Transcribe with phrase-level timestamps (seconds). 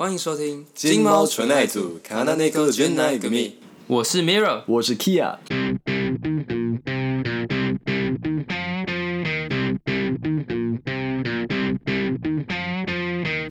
[0.00, 3.52] 欢迎收听金猫纯爱组，卡纳内克全爱革命。
[3.86, 5.36] 我是 Mirror，我是 Kia。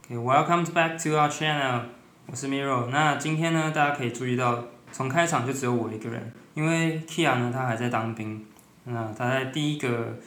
[0.10, 1.82] Welcome back to our channel，
[2.26, 2.88] 我是 Miro。
[2.88, 8.44] 那今天呢，大家可以注意到，从开场就只有我一个人，因为 Kia 呢他还在当兵，
[8.86, 10.18] 那他在第一个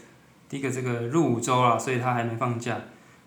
[0.48, 2.78] 第一个这个入伍周啊，所以他还没放假。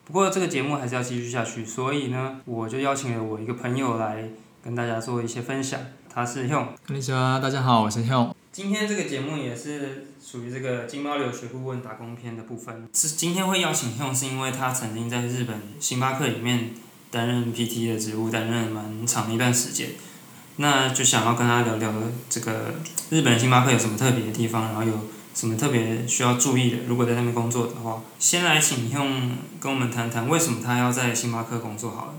[0.05, 4.29] 不过这个节目还是要继续下去，所以呢，我就邀请了我一个朋友来
[4.63, 5.81] 跟大家做一些分享。
[6.13, 6.67] 他是 Hyun。
[6.87, 8.33] こんにちは，大家好，我是 Hyun。
[8.51, 12.89] 今天这个节目也是属于这个金猫留学顾问打工篇的部分。
[12.93, 16.71] 是今天会邀请 Hyun 是因为他曾经在日本星巴克里面
[17.13, 19.91] 担任 PT 的职务，担任蛮长的一段时间。
[20.57, 21.93] 那就想要跟他聊聊
[22.29, 22.75] 这个
[23.11, 24.93] 日本星巴克有什么特别的地方，然后有
[25.36, 26.78] 什么特别需要注意的。
[26.88, 32.14] 如果在那边工作的话，先来请用跟我们谈谈为什么他要在星巴克工作好了。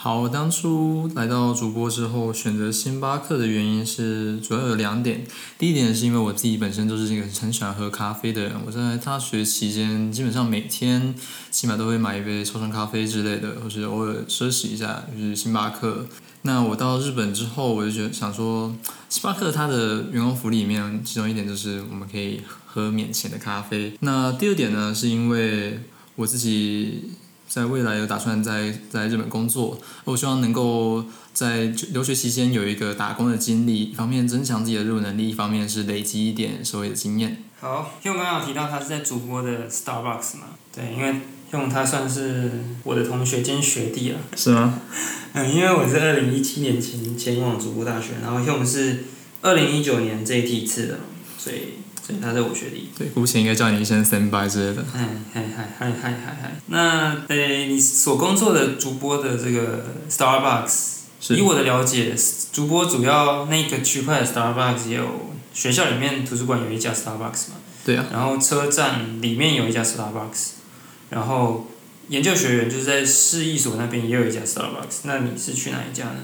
[0.00, 5.26] 好，我当初来到主播之后，选择星巴克的原因是主要有两点。
[5.58, 11.12] 第一点是因为我自己本身就是一个很喜欢喝咖啡的人，我在大学期间基本上每天
[11.50, 16.06] 起码都会买一杯超商咖啡之类的，或是偶尔奢侈一下，就是星巴克。
[16.42, 18.72] 那我到日本之后，我就觉得想说，
[19.08, 23.94] 星巴克它的员工福利里面，其中一点就是我们可以喝免钱的咖啡。
[23.98, 25.80] 那第二点呢，是因为
[26.14, 27.14] 我自己。
[27.48, 37.42] 在未来有打算在在日本工作，我希望能够在留学期间有一个打工的经历，一方面增强自己的日文能力，一方面是累积一点社会的经验。
[37.58, 41.20] 好，因为我刚刚有提到他是在主播的 Starbucks 嘛，对，因为
[41.52, 42.50] 用他算是
[42.84, 44.18] 我的同学兼学弟了。
[44.36, 44.80] 是吗？
[45.32, 49.04] 嗯，因为我是二零一七年前前往主播大学，然后用是
[49.40, 50.98] 二零一九年这一批次的，
[51.38, 51.78] 所以。
[52.08, 54.82] 所以他在我学弟，对，姑且应该叫你一声 “standby” 之类的。
[54.90, 56.56] 嗨嗨嗨嗨嗨嗨嗨。
[56.68, 62.14] 那呃，你所工作的主播的这个 Starbucks，以我的了解，
[62.50, 67.56] 主播主要那个区块的 Starbucks 也有学校里面图书馆有一家 Starbucks 嘛？
[67.84, 68.06] 对啊。
[68.10, 70.52] 然后车站里面有一家 Starbucks，
[71.10, 71.68] 然后
[72.08, 75.00] 研究学员就是在市役所那边也有一家 Starbucks。
[75.02, 76.20] 那你是去哪一家呢？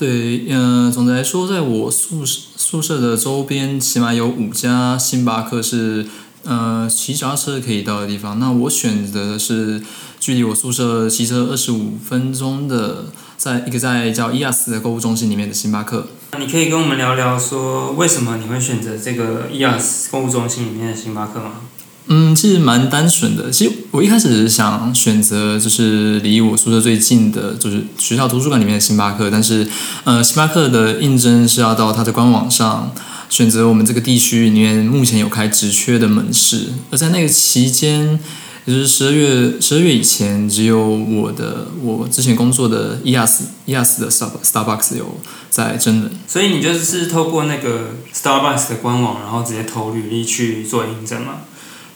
[0.00, 6.06] 对，嗯，总的来说，在我宿舍宿舍的周边，起码有五家星巴克是，
[6.42, 8.38] 呃，骑脚踏车可以到的地方。
[8.38, 9.82] 那我选择的是
[10.18, 16.08] 距离我宿舍骑车二十五分钟的，在一个在叫伊亚斯的购物中心里面的星巴克。
[16.32, 21.60] 那你可以跟我们聊聊说，为什么你会选择这个伊亚斯购物中心里面的星巴克吗？
[22.06, 23.50] 嗯，其实蛮单纯的。
[23.50, 29.30] 其实我一开始想选择就是离我宿舍最近的，就是学校图书馆里面的星巴克。
[29.30, 29.64] 但是，
[30.02, 32.92] 呃，星巴克的应征是要到它的官网上
[33.28, 36.70] 选择我们这个地区里面目前有开职缺的门市。
[36.90, 38.18] 而在那个期间，
[38.64, 46.10] 也就是十二月十二月以前，只有我的我之前工作的伊亚斯伊亚斯的 Star Starbucks 有在征人。
[46.26, 51.42] 所以你就是透过那个 Starbucks 的官网，然后直接投履历去做应征吗？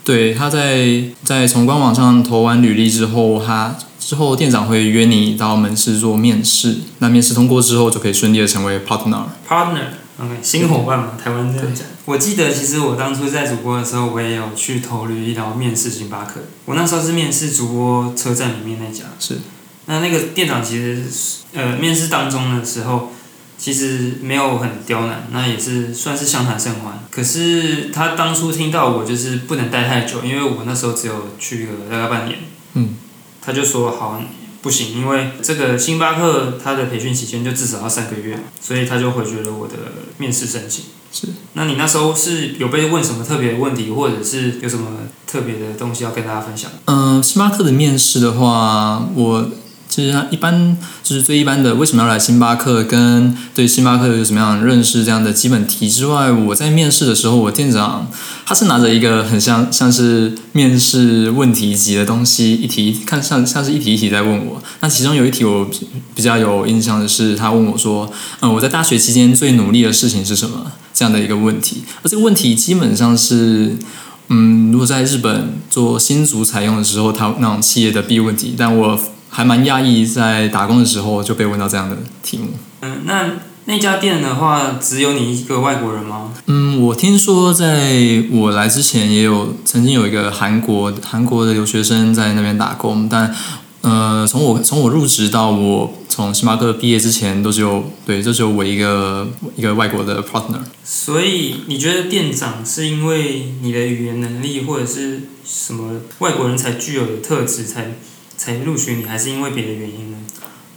[0.05, 6.77] 对，他在在从官网上投完履历之后，他之后店长会约你到门市做面试。
[6.99, 9.25] 那面试通过之后，就可以顺利的成为 partner。
[9.49, 11.87] partner，OK，新伙伴嘛，台湾这样讲。
[12.05, 16.43] 我记得其实我当初在主播的时候，我也有去投履历，然后面试星巴克。
[16.67, 19.05] 我那时候是面试主播车站里面那家。
[19.19, 19.39] 是。
[19.87, 21.03] 那那个店长其实
[21.55, 23.11] 呃，面试当中的时候。
[23.57, 27.05] 其实没有很刁难，那也是算是相谈甚欢。
[27.11, 32.41] 可是他当初听到我就是不能待太久，因为我那时候只有去了大概半年。
[32.75, 32.97] 嗯。
[33.41, 34.21] 他就说好，
[34.61, 39.75] 不行，因为这个星巴克他的培训期间就至少要三个月，所以他就回绝了我的
[40.19, 40.87] 面试申请。
[41.13, 41.29] 是。
[41.53, 44.91] 那你那时候是有被问什么特别问题，或者是有什么
[45.27, 46.71] 特别的东西要跟大家分享？
[46.87, 49.51] 嗯，星巴克的面试的话，我。
[49.95, 52.83] 其实一般就是最一般的，为什么要来星巴克？
[52.83, 55.05] 跟对星巴克有什么样的认识？
[55.05, 58.11] 这样的基本题之外，我在面试的时候，我店长
[58.45, 64.61] 他是拿着一个很像像是面试问题集的东西，一题看像像是一题一题在问我。
[64.81, 65.71] 那其中有一题我
[66.13, 68.11] 比较有印象的是，他问我说
[68.43, 71.85] ：“嗯，我在大学期间最努力的事情是什么？”这样的一个问题。
[72.03, 73.77] 而这个问题基本上是，
[74.27, 78.99] 嗯，如果在日本做新竹采用的时候，他那种企业的必问题，但我。
[79.37, 82.51] 还蛮讶异，在打工的时候就被问到这样的题目。
[82.83, 83.33] 嗯，那
[83.65, 86.33] 那家店的话，只有你一个外国人吗？
[86.47, 93.35] 嗯，我听说在我来之前，也有曾经有一个韩国韩国的留学生在那边打工，但
[93.81, 99.27] 呃，从我从我入职到我从星巴克毕业之前，都只有对，就只有我一个
[99.57, 100.61] 一个外国的 partner。
[100.85, 107.97] 所以你觉得店长是因为你的语言能力，或者是什么外国人才具有的特质才？
[108.37, 110.19] 才录取你，还是因为别的原因呢？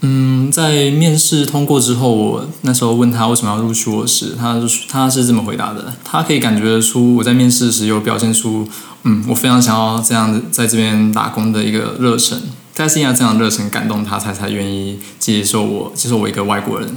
[0.02, 8.68] 嗯，在面试通过之后，我那时候问他为什么要录取我时，他他是这么回答的：他可以感觉得出我在面试时有表现出，
[9.04, 12.40] 嗯，我非常想要这样子在这边打工的一个热忱。
[12.80, 16.88] 但是因为这样的热忱感动他，才才愿意接受我，接受我一个外国人。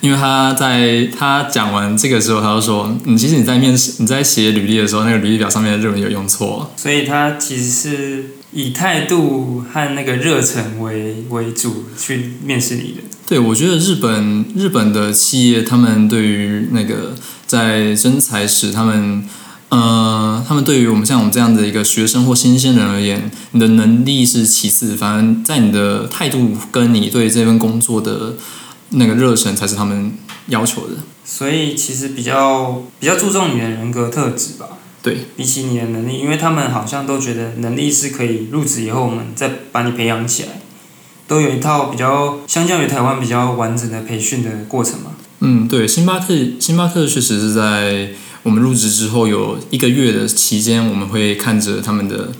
[0.00, 13.02] 因为他在他讲完这个之后，他就说：“嗯，其实你在面试、你在写履历的时候，那个履历表上面的日文有用错。”所以他其实是以态度和那个热忱为为主去面试你的。
[13.26, 17.14] 对，我觉得日本日本的企业，他们对于那个
[17.46, 19.24] 在真才时，他们。
[19.70, 28.34] 呃，他们对于我们像我们这样的一个学生或新鲜人而言，你的能力是其次，反而在你的态度跟你对这份工作的
[28.92, 30.10] 那个热忱才是他们
[30.46, 30.94] 要求的。
[31.22, 34.77] 所以其实比较比较注重你的人格特质吧。
[35.02, 40.60] 对，比起你的能力，因为他们好像都觉得能力是可以入职以后我们再把你培养起来，
[41.26, 45.12] 都有一套比较相较于台湾比较完整的培训的过程嘛。
[45.40, 48.10] 嗯，对，星巴克星巴克确实是在。
[48.44, 52.30] 我们入职之后有一个月的期间，我们会看着他们的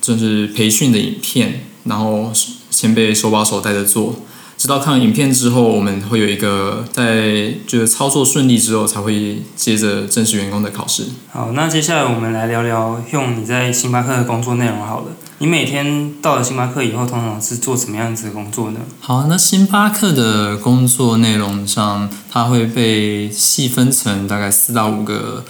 [0.00, 2.30] 就是培训的影片，然后
[2.68, 4.16] 先被手把手带着做，
[4.60, 11.04] 直到看完影片之后，我们会有一个在就是操作顺利之后，才会接着正式员工的考试。
[11.32, 15.06] 好，那接下来我们来聊聊用你在星巴克的工作内容好了。
[15.38, 18.80] 你每天到了星巴克以后，通常是做什么样子的工作呢？
[19.00, 25.42] 好，那星巴克的工作内容上，它会被细分成大概四到五个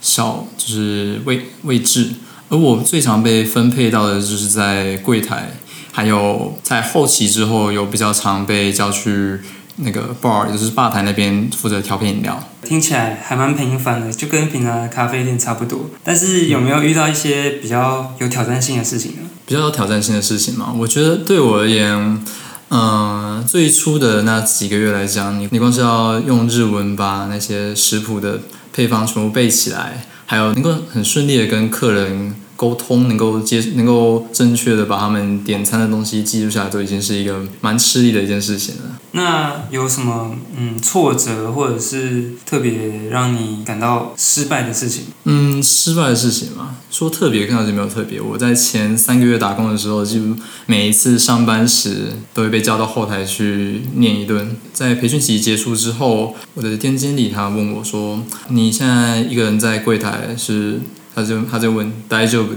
[0.00, 2.10] 小就是位位置，
[2.48, 5.52] 而我最常被分配到的就是在柜台，
[5.96, 9.40] 还有在后期之后有比较常被叫去。
[9.78, 15.90] 那个 bar 就是吧台那边负责调配饮料，听起来还蛮平凡的，就跟平常的咖啡店差不多。
[16.02, 19.18] 但是有没有遇到一些比较有挑战性的事情呢？
[19.44, 22.24] 比较有挑战性的事情嘛，我觉得对我而言，
[22.70, 28.40] 嗯，最初的那几个月来讲，你你光是要用日文把那些食谱的
[28.72, 32.34] 配方全部背起来，还有能够很顺利的跟客人。
[32.56, 38.82] 沟通能够接能够正确的把他们点餐的东西记录下来，都已经是一个蛮吃力的一件事情了。
[39.12, 45.04] 那有什么嗯挫折或者是特别让你感到失败的事情？
[45.24, 48.20] 嗯，失败的事情嘛，说特别看到就没有特别。
[48.20, 50.34] 我在前三个月打工的时候，几乎
[50.66, 54.56] 每一次上班时都会被叫到后台去念一顿。
[54.72, 60.80] 在培训期结束之后，我的店经理他问我说：“你现在一个人在柜台是？”
[61.16, 62.56] 他就他就问 d a j o b u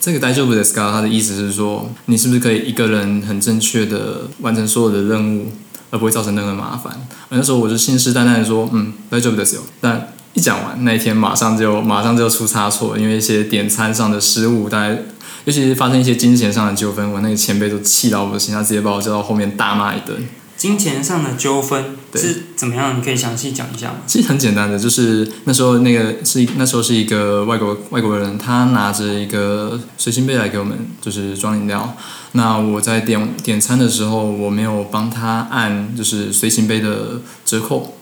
[0.00, 5.52] 这个 d a j o b u 他的意思是说，你是不是可以一个人很正确的完成所有的任务，
[5.90, 6.92] 而不会造成任何麻烦？
[7.28, 14.98] 那时候我就信誓旦旦的说，嗯 d a j o b u 但一讲完那一天，马上就马上就出差错，因为一些点餐上的失误，大概
[15.44, 20.18] 尤其是发生一些金钱上的纠纷，我那个前辈都气到不行，他直接把我叫到后面大骂一顿。
[20.60, 22.98] 金钱上的纠纷是怎么样？
[22.98, 24.00] 你可以详细讲一下吗？
[24.06, 31.96] 其实很简单的，就是那时候那个是那时候是一个外国外国人，他拿着一个随行杯来给我们，就是装饮料。
[32.32, 37.96] 那我在点点餐的时候，我没有帮他按就是随行杯的折扣。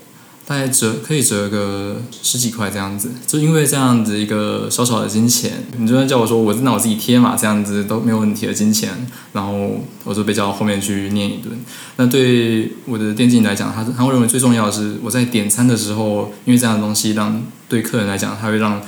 [0.48, 8.88] 大概折可以折个十几块这样子，就因为这样子一个小小的金钱，你就算叫我说我那我自己贴嘛，这样子都没有问题的金钱，
[9.34, 11.52] 然后我就被叫到后面去念一顿。
[11.96, 18.80] 那对我的店经理来讲，他他会认为最重要的是我在点餐的时候，因为这样的东西让对客人来讲，他会让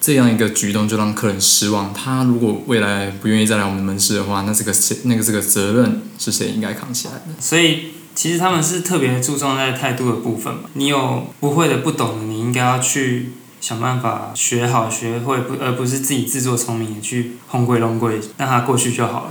[0.00, 1.92] 这样一个举动就让客人失望。
[1.92, 4.72] 他如果未来不愿意再来我们门市的话，那这个
[5.02, 7.34] 那个这个责任是谁应该扛起来的？
[7.40, 7.97] 所以。
[8.18, 10.62] 其实他们是特别注重在态度的部分嘛。
[10.72, 19.30] 你有不会的、不懂的，你应该要去想办法学好、学会，不而不是自己自作聪明去哄鬼弄鬼，让它过去就好了。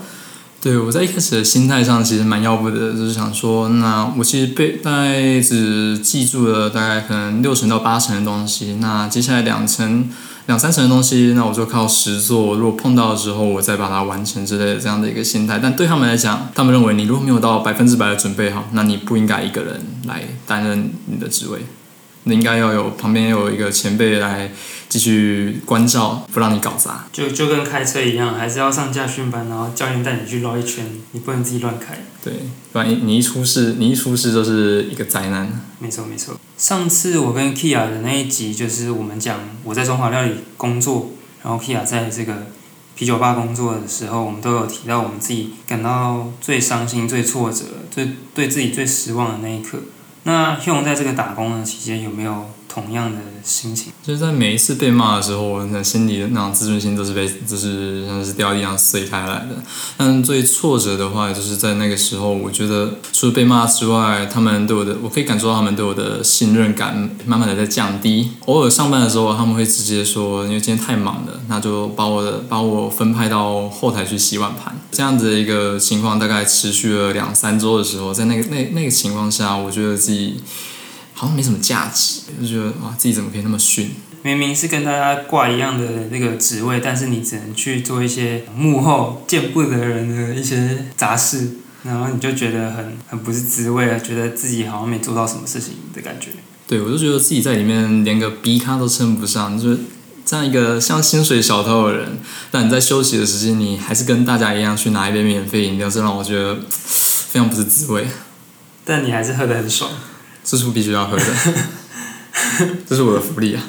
[0.62, 10.10] 对，我在一开始的心态上其实蛮要不得，就是想说，那我其实背大概只记住了大概可能六成到八成的东西，那接下来两成。
[10.48, 12.56] 两三成的东西，那我就靠实做。
[12.56, 15.60] 如果碰到的时候，我再把它完成之类的这样的一个心态。
[15.62, 21.60] 但对他们来讲，他们认为你如果没有到百分之百的准备好，那你不应该一个人来担任你的职位。
[22.28, 24.52] 你应该要有旁边有一个前辈来
[24.90, 27.06] 继续关照，不让你搞砸。
[27.12, 32.06] 就就跟开车一样，还是要上驾训班，然后教练带你去绕一圈，你不能自己乱开。
[32.24, 32.34] 对，
[32.72, 35.62] 不然你一出事，你一出事就是一个灾难。
[35.80, 36.40] 没错没错。
[36.58, 41.12] 上次我跟 Kia 的那一集，就是我们讲我在中华料理工作，
[41.44, 42.48] 然后 Kia 在这个
[42.96, 49.80] 啤酒吧工作的时候，我们都有提到我们自己感到最伤心、最挫折、最对自己最失望的那一刻。
[50.28, 53.92] 那秀荣在这个打工的期间有没有同样的心情？
[54.06, 59.56] 就是在每一次被骂的时候，我的心里的那种自尊心都是被，就是像是掉地上碎开来的。
[59.98, 68.30] 但最挫折的话，就是在那个时候，我觉得除了被骂之外，他们对我的，我可以感受到他们对我的信任感慢慢的在降低。
[68.46, 74.80] 偶尔上班的时候，他们会直接说，因为今天太忙了，那就把我的把我分派到后台去洗碗盘。
[74.92, 80.36] 这样子的一个情况大概持续了两三周的时候，在那个那那个情况下，我觉得自己。
[81.18, 83.90] 好像没什么价值，就觉得哇，自己怎么可以那么逊？
[84.22, 96.30] 明明是跟大家挂一样的那个职位，但是你只能去做一些幕后见不得人的一些杂事，然后你就觉得很很不是滋味啊，觉得自己好像没做到什么事情的感觉。
[96.68, 99.80] 对，我就觉得自己在里面连个 B 咖都称不上，就是
[100.24, 102.20] 这样一个像薪水小偷的人，
[102.52, 108.06] 但你在休息的时间，你还是跟大家一样去拿一杯免费饮料，这让我觉得非常不是滋味。
[108.86, 109.90] 但你还是喝得很爽。
[110.50, 111.26] 这是我必须要喝的，
[112.88, 113.62] 这是我的福利啊！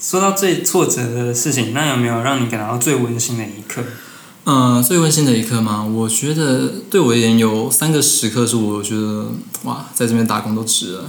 [0.00, 3.82] 说到最挫折的事情，那有没有让你感到最温馨的一刻？
[4.44, 5.84] 嗯，最温馨的一刻吗？
[5.84, 9.28] 我觉得对我而言有三个时刻是我觉得
[9.62, 11.04] 哇，在这边打工都值了。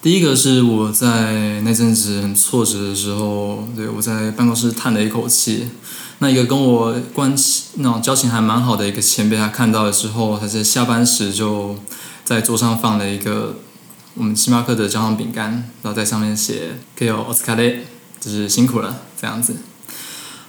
[0.00, 5.70] 第一个是我在那阵子很挫折的时候，对我在办公室叹了一口气。
[6.20, 11.74] 那一个跟我关系那种交情还蛮好的一个前辈，他看到了之后，他在下班时就
[12.24, 13.56] 在桌上放了一个。
[14.14, 15.50] 我们星巴克的焦糖饼干，
[15.82, 17.84] 然后在上面写 “Kyo o s c a r
[18.20, 19.56] 就是辛苦了这样子。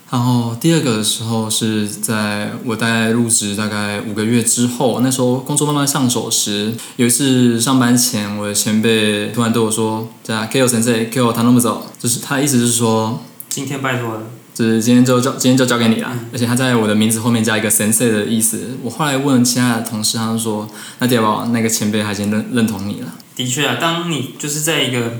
[0.09, 14.23] 然后第二个的时候是在我大概入职大概五个月之后，那时候工作慢慢上手时，有一次上班前，我的前辈突然对我说：“在 Kyo 先生，Kyo 他那么走，就是他的意思是说，今天拜托了。”
[14.61, 16.11] 就是今天就交，今天就交给你了。
[16.31, 18.77] 而且他在我的名字后面加一个 sensei 的意思。
[18.83, 23.07] 我后来问其他的同事，他们说，那代表那个前辈他已经认认同你了。
[23.35, 25.13] 的确啊，当你就是在一个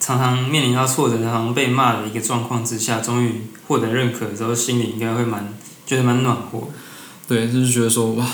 [0.00, 5.54] 常常面临到挫折、常常被骂的一个状况之下，终于获得认可的时候，心里应该会蛮
[5.86, 6.66] 觉得蛮暖和。
[7.28, 8.26] 对，就是觉得说哇，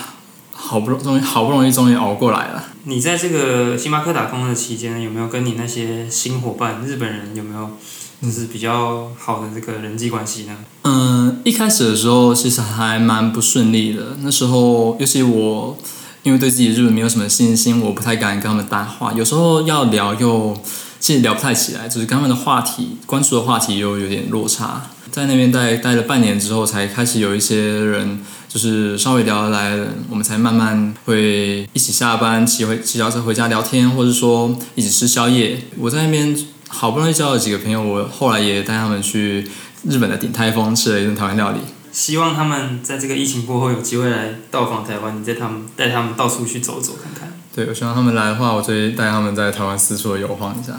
[0.52, 2.64] 好不容终于，好不容易，终于熬过来了。
[2.84, 7.76] 你在这个星巴克打工的期间，有没有跟你那些新伙伴、日本人有没有？
[8.22, 10.56] 就是比较好的这个人际关系呢。
[10.82, 14.16] 嗯，一开始的时候其实还蛮不顺利的。
[14.22, 15.76] 那时候，尤其我
[16.22, 19.12] 因为对自己日文没有什么信心，我不太敢跟他们搭话。
[19.12, 20.56] 有时候要聊又
[20.98, 24.90] 其实聊不太起来，就是跟他们的话题、关注的话题又有点落差。
[25.12, 29.78] 在那边待待了半年之后，才开始有一些人就是稍微聊得来，
[30.10, 35.60] 我们才慢慢会一起下班骑回骑脚车回家聊天，或者说一起吃宵夜。
[35.78, 36.36] 我在那边。
[36.78, 39.48] 好不容易交了几个朋友，我后来也带他们去
[39.84, 41.58] 日本的鼎泰丰吃了一顿台湾料理。
[41.90, 47.32] 希望他们在这个疫情过后有机会来到访台湾，你带他们带他们到处去走走看看。
[47.54, 50.74] 对，我希望他们来的话，我就会带他们在台湾四处的游晃一下。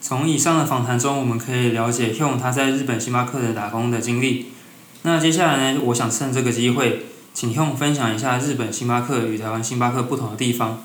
[0.00, 4.46] 从以上的访谈中，我们可以了解 Hugh 他在日本星巴克的打工的经历。
[5.06, 5.80] 那接下来呢？
[5.84, 10.82] 我想趁这个机会，请 Hong 分享一下日本星巴克与台湾星巴克不同的地方。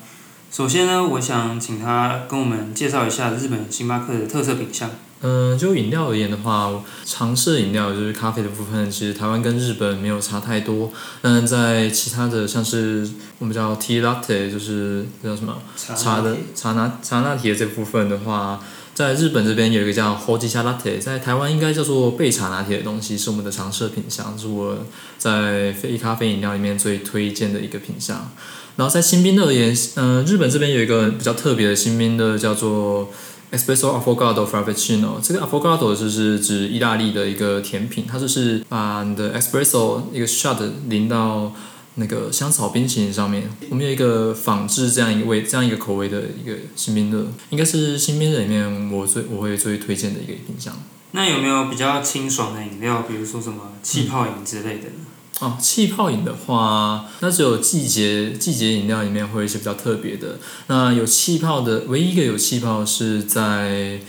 [0.48, 4.88] 首先呢，我想请他跟我们介绍一下日本星巴克的特色品相。
[5.22, 6.70] 嗯，就饮料而言的话，
[7.04, 10.92] 常设饮料就是咖啡的部分，其实台湾跟日本没有差太多。
[11.20, 13.10] 但在其他的像是
[13.40, 18.60] 我们叫 Tea Latte，就是叫什么茶的茶拿茶拿铁这部分的话。
[18.94, 24.78] 在日本这边有一个叫 Hojicha Latte，在台湾应该叫做焙茶拿铁的东西，是我们的常设品项，是我
[25.16, 28.30] 在非咖啡饮料里面最推荐的一个品项。
[28.76, 33.10] 然后在新兵的而言，嗯，日本这边有一个比较特别的新兵的叫做
[33.50, 40.58] Espresso Affogato Frappuccino，这个 Affogato 就是指意大利的一个甜品，它就是把你的 Espresso 一个 shot
[40.88, 41.52] 淋到。
[41.96, 50.74] 那个香草冰淇淋上面，我们有一个仿制这样一个味、这样一个口味的一个新冰乐，应该是新冰乐里面我最我会最推荐的一个品相。
[51.10, 55.04] 那有没有比较清爽的饮料，比如说什么气泡饮之类的呢？
[55.40, 60.38] 哦，气泡饮的话，那只有季节季节饮料里面会有一些比较特别的。
[60.68, 64.00] 那有气泡的，唯一一个有气泡是在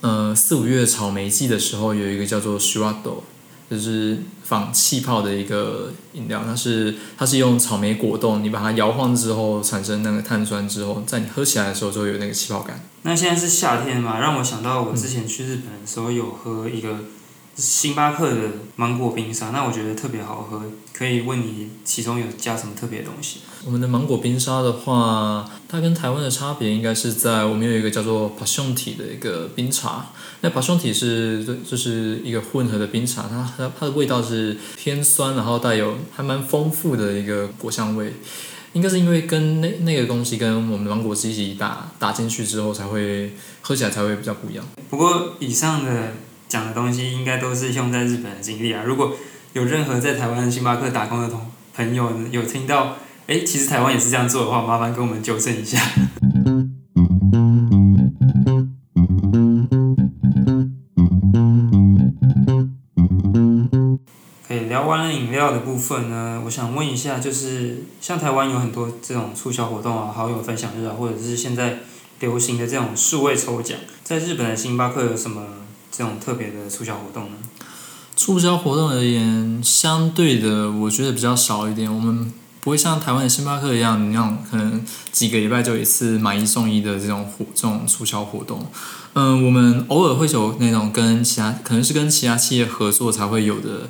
[0.00, 3.22] 呃四五月草莓季的时候，有一个叫做 Shuado。
[3.70, 12.84] 就是仿气泡的一个饮料，它是它是用草莓果冻，你把它摇晃之后产生那个碳酸之后，在你喝起来的时候就有那个气泡感。
[13.02, 16.98] 那现在是夏天嘛，让我想到我之前去日本的时候有喝一个
[17.56, 18.36] 星巴克的
[18.76, 23.40] 芒果冰沙，那我觉得特别好喝，可以问你其中有加什么特别的东西？
[23.64, 30.06] 我们的芒果冰沙的话，它跟台湾的差别应该是在我们有一个叫做 passion 体的一个冰茶。
[30.40, 38.14] 那 passion 体是就就是一个混合的冰茶，它它它的味道是偏酸，然后带有还蛮丰富的一个果香味。
[38.72, 44.64] 应该是因为跟那那个东西跟我们的芒果汁一起打打进去之后，才会喝起来才会比较不一样。
[44.88, 46.12] 不过以上的
[46.50, 48.82] 讲的东西应该都是用在日本的经历啊。
[48.84, 49.16] 如果
[49.52, 52.96] 有任何在台湾星巴克打工的同朋友有听到，
[53.28, 55.80] 哎，其实台湾也是这样做的话，麻烦跟我们纠正一下。
[64.48, 71.78] 可以聊完了饮料的部分呢，我想问一下，就是像台湾有很多这种促销活动啊、好友分享日啊，或者是现在
[72.18, 75.46] 流行的这种数位抽奖，在日本的星巴克有什么
[75.90, 77.36] 这种特别的促销活动呢？
[78.16, 81.92] 促销活动而言，相对的我觉得比较少一点。
[81.92, 88.66] 我们不会像台湾的星巴克一样，那样可能几个礼拜就一次买一送一的这种活这种促销活动。
[89.14, 93.88] 嗯，我们偶尔会有那种跟其他可能是跟其他企业合作才会有的。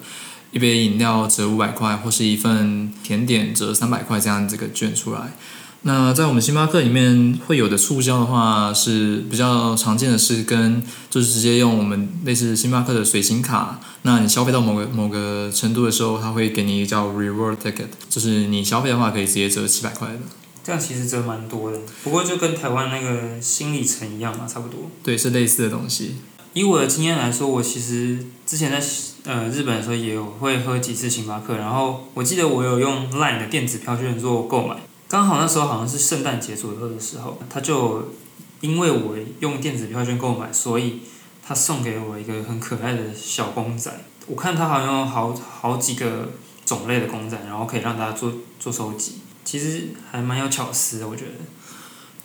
[0.52, 5.32] 一杯饮料折五百块，或是一份甜点折三百块，这样这个券出来。
[5.82, 13.80] 那在我们星巴克里面会有的促销的话，是比较常见的是跟就是直接用我们类似星巴克的随行卡。
[14.02, 20.18] 那你消费到某个某个程度的时候，他会给你一个叫 Reward Ticket，就是你消费的话可以直接折七百块的。
[20.62, 24.90] 这样其实折蛮多的，不过就跟台湾那个新里程一样嘛，差不多。
[25.02, 26.16] 对，是类似的东西。
[26.52, 28.82] 以我的经验来说，我其实之前在
[29.24, 34.76] 呃日本的时候也有会喝几次星巴克，然后我记得我有用 LINE 的电子票券做购买，
[35.10, 38.12] 刚好那时候好像是圣诞节左右的时候，他就
[38.60, 41.00] 因为我用电子票券购买，所以
[41.44, 43.90] 他送给我一个很可爱的小公仔。
[44.28, 46.28] 我看他好像有好好几个
[46.64, 51.32] 种类的公仔，然后可以让大家做做收集，其实还蛮有巧思的，我觉得。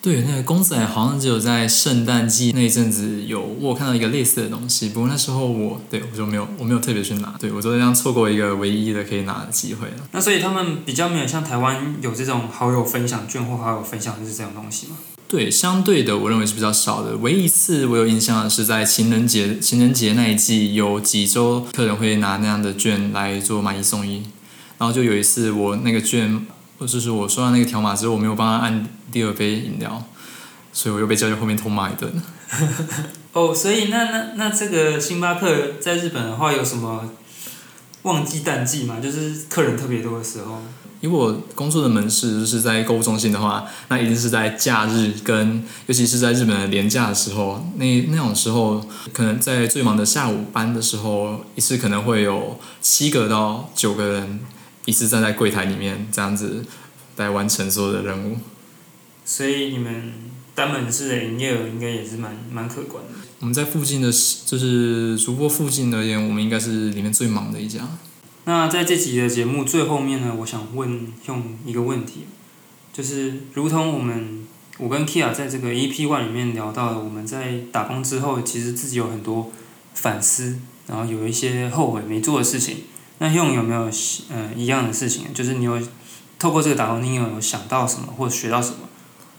[0.05, 4.89] 对，那个公仔好像只有在圣诞季那一阵子有，我看到一个类似的东西。
[4.89, 7.33] 不过那时候我对我就没有，我没有特别去拿。
[7.39, 9.95] 对我就这样错过一个唯一的可以拿的机会了。
[10.11, 14.97] 那所以他们比较没有像台湾有这种好友分享券或好友分享就是这种东西吗？
[15.27, 17.17] 对，相对的，我认为是比较少的。
[17.17, 24.17] 唯一一次我有印象的是在情人节，情人节那一季有几周客人会拿那样的券来做买一送一，
[24.77, 26.45] 然后就有一次我那个券。
[26.77, 30.03] 或者是我说到那个条码之后，我没有帮他按第二杯饮料，
[30.73, 32.11] 所以我又被叫去后面痛骂一顿。
[33.33, 37.09] 哦，所以那那那这个星巴克在日本的话有什么
[38.03, 38.99] 旺季淡季嘛？
[38.99, 40.61] 就是客人特别多的时候。
[41.01, 48.83] 因为我工作的门市就是在购物中心的话，那一定是在假日跟尤其是在日本的年假的时候，那那种时候
[49.13, 54.39] 可能在最忙的下午班的时候，一次可能会有七个到九个人。
[54.85, 56.63] 一直站在柜台里面这样子
[57.17, 58.37] 来完成所有的任务，
[59.25, 60.13] 所以你们
[60.53, 63.09] 单门市的营业额应该也是蛮蛮可观的。
[63.39, 64.11] 我们在附近的，
[64.45, 67.81] 就是主播附近而言，我们应该是里面最忙的一家。
[68.45, 72.25] 那在这集的节目最后面呢，我想问用一个问题，
[72.93, 74.45] 就是如同我们
[74.77, 79.51] 我跟 Kia 在这个 EP One 里面聊到，我们在打工之后，其实自己有很多
[79.93, 82.77] 反思，然后有一些后悔没做的事情。
[83.19, 83.89] 那用有没有
[84.29, 85.33] 呃一样的事情？
[85.33, 85.79] 就是你有
[86.37, 88.77] 透过这个打工，你有有想到什么，或者学到什么，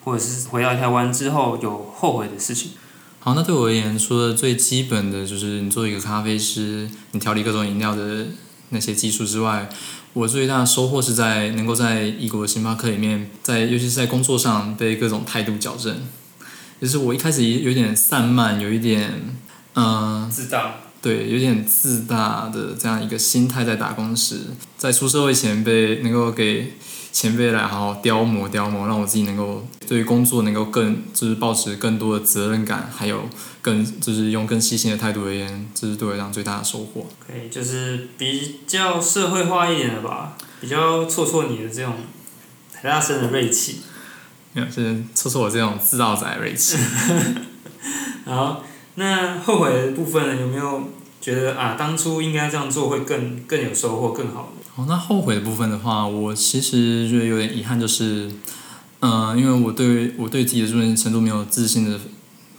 [0.05, 2.73] 或者是回到台湾之后有后悔的事情？
[3.21, 8.27] 好，那对我而言，除了最基本的就是你做一个咖啡师，你调理各种饮料的
[8.71, 9.69] 那些技术之外，
[10.13, 16.01] 我最大的收获是在能够在异国的星巴克里面，在尤其是在工作上被各种态度矫正。
[16.81, 19.37] 就是我一开始有点散漫，有一点
[19.75, 20.77] 嗯自大。
[21.07, 24.41] 对，有点自大的这样一个心态，在打工时，
[24.77, 26.73] 在出社会前被能够给
[27.13, 33.29] 前辈来好好雕磨雕磨，让我自己能够对于工作能够更就是保持更多的责任感，还有
[33.63, 37.07] 更就是用更细心的态度而言，这是对我来讲最大的收获。
[37.25, 41.95] 可以，就是比较社会化一点的吧，比较挫挫你的这种
[42.73, 43.83] 很大声的锐气，
[44.55, 46.77] 没有，就是挫挫我这种自傲仔锐气。
[48.27, 48.65] 好。
[48.99, 50.41] 那后悔的部分？
[50.41, 50.85] 有没有
[51.21, 54.53] 觉得啊，当初应该这样做会更更有收获、更好？
[54.75, 58.31] 哦，那后悔的部分的话，我其实觉得有点遗憾，就是，
[59.01, 61.99] 嗯，因为我对我对自己的这种程度没有自信的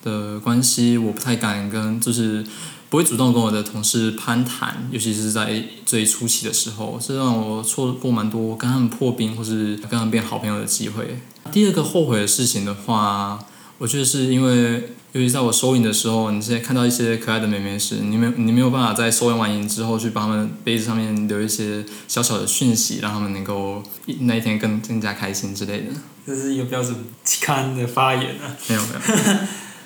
[0.04, 2.46] 的关系，我不太敢跟，就是
[2.90, 11.20] 不会主动跟我的同事攀谈，尤其是在最初期的时候，这让我错过蛮多跟他们破冰或是跟他们变好朋友的机会。
[11.52, 13.40] 第二个后悔的事情的话，
[13.80, 14.94] 我觉得是因为。
[15.18, 25.86] 尤其在我收银的时候，你现在看到一些可爱的美眉时，你没有你没有办法在收完完银之后去帮他们杯子上面留一些小小的讯息，让他们能够一那一天更更加开心之类的。
[26.24, 28.56] 这是一个标准期刊的发言啊。
[28.70, 29.00] 没有没有，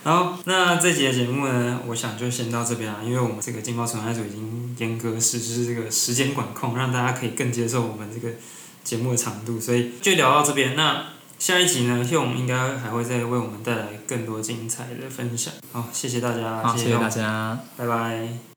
[0.04, 8.36] 然后，那这节的节目呢，我想就先到这边了，因为我们这个劲爆存在组已经严格实施这个时间管控，让大家可以更接受我们这个
[8.84, 10.76] 节目的长度，所以就聊到这边。
[10.76, 11.06] 那
[11.42, 15.52] 下一集呢，Hume 应该还会再为我们带来更多精彩的分享。
[15.72, 17.58] 好，谢谢大家，好，谢谢大家。
[17.76, 18.51] 拜拜。